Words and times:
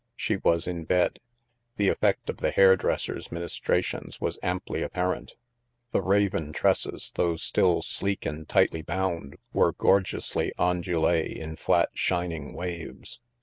She 0.15 0.37
was 0.37 0.65
in 0.65 0.85
bed. 0.85 1.19
The 1.77 1.89
effect 1.89 2.27
of 2.31 2.37
the 2.37 2.49
hairdresser's 2.49 3.31
ministrations 3.31 4.19
was 4.19 4.39
amply 4.41 4.81
apparent; 4.81 5.35
the 5.91 6.01
raven 6.01 6.53
tresses, 6.53 7.11
though 7.13 7.35
still 7.35 7.83
sleek 7.83 8.25
and 8.25 8.49
tightly 8.49 8.81
bound, 8.81 9.35
were 9.53 9.73
gorgeously 9.73 10.53
ondule 10.57 11.19
in 11.37 11.55
flat 11.55 11.89
shining 11.93 12.55
waves. 12.55 13.19